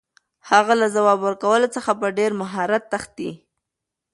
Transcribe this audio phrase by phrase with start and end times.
[0.49, 3.31] هغه له ځواب ورکولو څخه په ډېر مهارت تښتي.